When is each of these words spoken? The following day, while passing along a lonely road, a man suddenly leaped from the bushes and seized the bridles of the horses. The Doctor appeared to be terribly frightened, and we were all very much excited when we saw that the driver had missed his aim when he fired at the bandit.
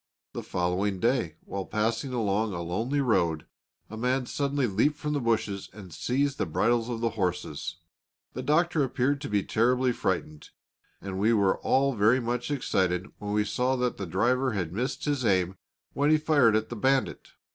The 0.33 0.41
following 0.41 0.99
day, 0.99 1.35
while 1.45 1.63
passing 1.67 2.11
along 2.11 2.53
a 2.55 2.61
lonely 2.63 3.01
road, 3.01 3.45
a 3.87 3.95
man 3.95 4.25
suddenly 4.25 4.65
leaped 4.65 4.95
from 4.97 5.13
the 5.13 5.19
bushes 5.19 5.69
and 5.73 5.93
seized 5.93 6.39
the 6.39 6.47
bridles 6.47 6.89
of 6.89 7.01
the 7.01 7.11
horses. 7.11 7.75
The 8.33 8.41
Doctor 8.41 8.83
appeared 8.83 9.21
to 9.21 9.29
be 9.29 9.43
terribly 9.43 9.91
frightened, 9.91 10.49
and 11.01 11.19
we 11.19 11.33
were 11.33 11.59
all 11.59 11.93
very 11.93 12.19
much 12.19 12.49
excited 12.49 13.11
when 13.19 13.31
we 13.31 13.45
saw 13.45 13.75
that 13.75 13.97
the 13.97 14.07
driver 14.07 14.53
had 14.53 14.73
missed 14.73 15.05
his 15.05 15.23
aim 15.23 15.55
when 15.93 16.09
he 16.09 16.17
fired 16.17 16.55
at 16.55 16.69
the 16.69 16.75
bandit. 16.75 17.33